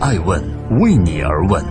[0.00, 0.42] 爱问
[0.80, 1.62] 为你而问。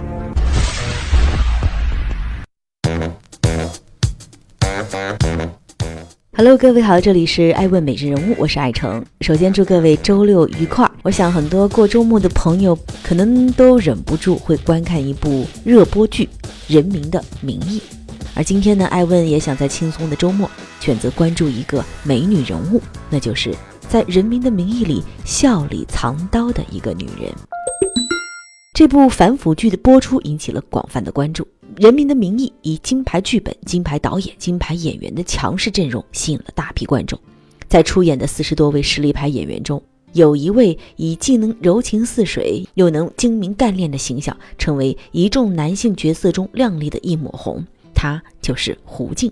[6.37, 9.03] Hello，各位好，这里是爱问每日人物，我是爱成。
[9.21, 10.87] 首先祝各位周六愉快。
[11.01, 16.29] 我想很多过周末的朋友可能都忍不住会观看一部热播剧
[16.67, 17.79] 《人民的名义》，
[18.35, 20.47] 而今天呢，爱问也想在轻松的周末
[20.79, 23.55] 选择关注一个美女人物，那就是
[23.87, 27.33] 在《人民的名义》里笑里藏刀的一个女人。
[28.79, 31.43] 这部反腐剧的播出引起了广泛的关注。
[31.75, 37.19] 《人民的名义》以金牌剧本、金牌导演、金牌演员的强势阵容吸引了大批观众。
[37.67, 47.61] 在出演的四十多位实力派演员中，有一位以既能柔情似水，又能精明干练的形象，成为一众男性角色中亮丽的一抹红。
[47.93, 49.29] 他就是胡静。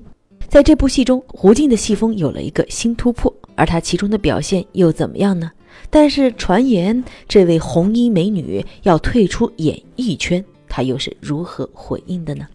[0.49, 5.49] 在这部戏中，胡静的戏风有了一个新突破，而她其中的表现又怎么样呢？
[5.89, 10.43] 但是传言这位红衣美女要退出演艺圈。
[10.69, 12.45] 她又是如何回应的呢？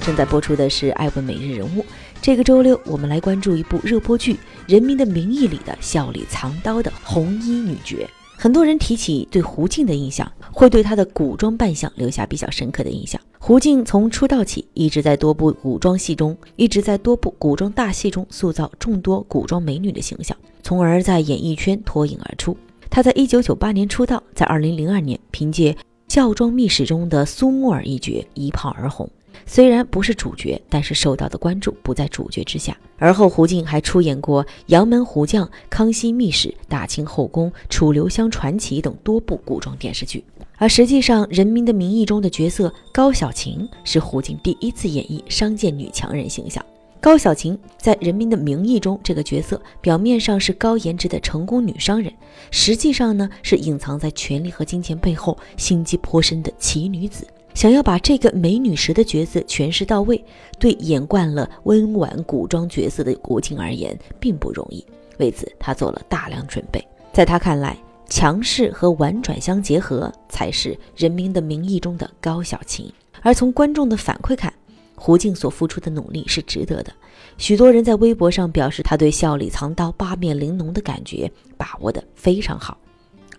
[0.00, 1.82] 正在播出的是《爱问每日人物》。
[2.22, 4.34] 这个周六，我们来关注一部热播剧
[4.66, 7.96] 《人民的名义》里的笑里藏刀的红衣女角。
[8.36, 13.20] 很多人提起对胡静的印象，会对她的古装扮相留下比较深刻的印象。
[13.42, 22.54] 胡静从出道起，一直在多部古装戏中，一直在多部古装大戏中塑造众多古装美女的形象，从而在演艺圈脱颖而出。
[22.90, 25.72] 她在一九九八年出道，在二零零二年凭借
[26.06, 29.08] 《孝庄秘史》中的苏木尔一角一炮而红。
[29.46, 32.76] 虽然不是主角，但是受到的关注不在主角之下。
[32.98, 40.22] 而后胡静还出演过《杨门虎将》《康熙秘史》《大清后宫》《楚留香传奇》等多部古装电视剧。
[40.56, 46.64] 而实际上，《人民的名义》中的角色高小琴是胡静第一次演绎商界女强人形象。
[47.00, 52.12] 高小琴在《人民的名义》中，这个角色表面上是高颜值的成功女商人，
[52.50, 57.26] 实际上呢是隐藏在权力和金钱背后、心机颇深的奇女子。
[57.54, 60.24] 想要把这个美女时的角色诠释到位，
[60.58, 64.84] 对演惯了温婉古装角色的国静而言并不容易。
[65.18, 66.82] 为此，她做了大量准备。
[67.12, 67.76] 在她看来，
[68.08, 72.90] 强势和婉转相结合，才是《人民的名义》中的高小琴。
[73.20, 74.52] 而从观众的反馈看，
[74.94, 76.92] 胡静所付出的努力是值得的，
[77.36, 82.78] 许多人在微博上表示，他对笑里藏刀、八面玲珑的感觉把握的非常好，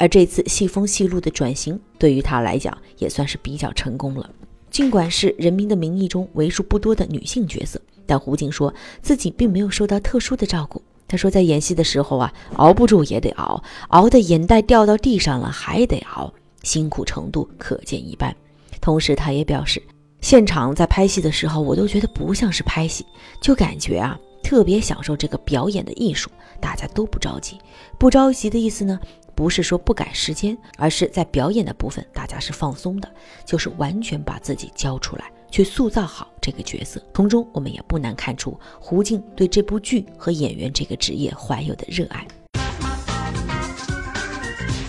[0.02, 4.28] 而这次戏风戏路的转型，对于他来讲也算是比较成功了。
[4.72, 8.74] 尽管是《人民的名义》中为数不多的女性角色，但胡静说
[9.04, 10.82] 自己并没有受到特殊的照顾。
[11.08, 16.34] 他说，在演戏的时候啊，熬不住也得熬，熬的眼袋掉到地上了还得熬，
[16.64, 18.36] 辛苦程度可见一斑。
[18.82, 19.80] 同时，他也表示。
[20.20, 23.06] 现场在拍戏的时候，我都觉得不像是拍戏，
[23.40, 26.28] 就感觉啊特别享受这个表演的艺术。
[26.60, 27.58] 大家都不着急，
[27.98, 29.00] 不着急的意思呢，
[29.34, 33.10] 不是说不赶时间，而是在表演的部分大家是放松的，
[33.46, 37.02] 就是完全把自己交出来，去塑造好这个角色。
[37.14, 42.28] 从中我们也不难看出胡静对这部剧和演员这个职业怀有的热爱。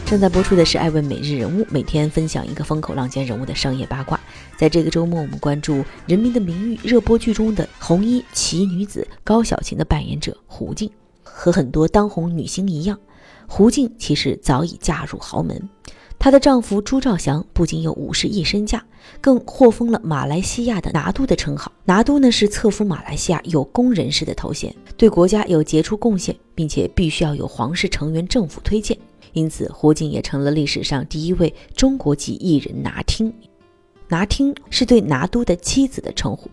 [0.05, 4.21] 正在播出的是《爱问每日人物》，每天分享一个风口浪尖人物的商业八卦。
[4.59, 5.77] 在这个周末，我们关注
[6.07, 10.91] 《人民的名义》热播剧中的红衣奇女子高小琴的扮演者胡静。
[11.23, 12.99] 和很多当红女星一样，
[13.55, 15.69] 胡静其实早已嫁入豪门。
[16.19, 18.83] 她的丈夫朱兆祥不仅有五十亿身价，
[19.21, 21.71] 更获封了马来西亚的拿督的称号。
[21.85, 28.97] 拿督呢是侧服马来西亚有功人士的头衔，对国家有杰出贡献，并且必须要有皇室成员政府推荐。
[29.35, 33.31] 因此，胡静也成了历史上第一位中国籍艺人拿听。
[34.09, 36.51] 拿听是对拿督的妻子的称呼。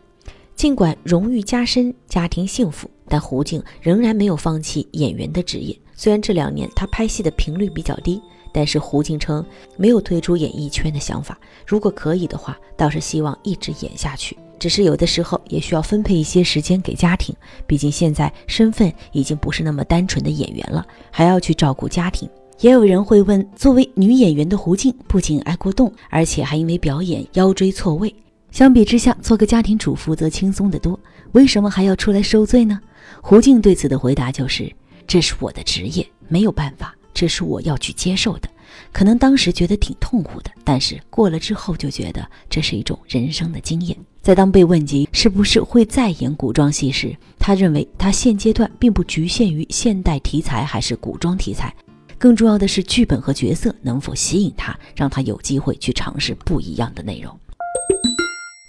[0.53, 5.73] 尽管荣誉加身，家庭幸福，但胡静仍然没有放弃演员的职业。
[5.99, 8.21] 虽然这两年她拍戏的频率比较低，
[8.53, 9.45] 但是胡静称
[9.75, 11.37] 没有退出演艺圈的想法。
[11.67, 14.37] 如果可以的话，倒是希望一直演下去。
[14.57, 17.35] 只是有的时候也需要分配一些时间给家庭，
[17.67, 22.29] 毕竟现在身份已经不是那么单纯的演员了，还要去照顾家庭。
[22.61, 28.16] 也有人会问，作为女演员的胡静不仅挨过冻，而且还因为表演腰椎错位。
[28.52, 30.97] 相比之下，做个家庭主妇则轻松得多。
[31.34, 32.79] 为什么还要出来受罪呢？
[33.22, 34.72] 胡静对此的回答就是
[35.09, 38.47] ：“这是我的职业，没有办法，这是我要去接受的。
[38.91, 51.73] 可能当时觉得挺痛苦的，但是过了之后就觉得这是一种人生的经验。”在当被问及是不是会再演古装戏时，他认为他现阶段并不局限于现代题材还是古装题材。
[52.20, 57.35] 更重要的是，剧本和角色能否吸引他，让他有机会去尝试不一样的内容。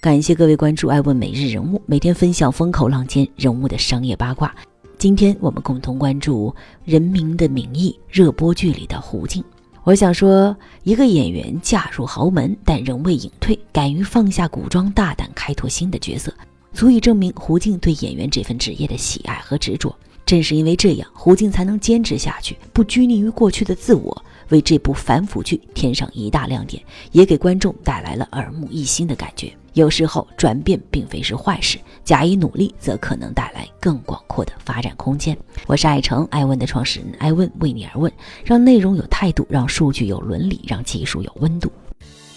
[0.01, 4.55] 感谢各位关注《爱问每日人物》，每天分享风口浪尖人物的商业八卦。
[5.01, 6.51] 今天我们共同关注
[6.85, 9.43] 《人民的名义》热播剧里的胡静。
[9.83, 16.31] 我想说，一个演员嫁入豪门，但仍未隐退，敢于放下古装，大胆开拓新的角色，
[16.75, 19.91] 足以证明胡静对演员这份职业的喜爱和执着。
[20.27, 26.83] 正是因为这样，胡静才能坚持下去，不拘泥于过去的自我，为这部反腐剧添上一大亮点，
[27.13, 29.51] 也给观众带来了耳目一新的感觉。
[29.75, 35.37] 有时候转变并非是坏事，假以努力则可能带来更广阔的发展空间。
[35.67, 38.13] 我是爱成爱问的创始人，爱问为你而问，
[38.45, 41.71] 让内容有态度，让数据有伦理，让技术有温度。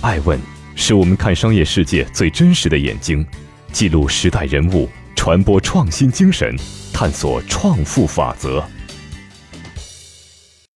[0.01, 0.39] 爱问
[0.75, 3.25] 是我们看商业世界最真实的眼睛，
[3.71, 6.55] 记录时代人物，传播创新精神，
[6.93, 8.63] 探索创富法则。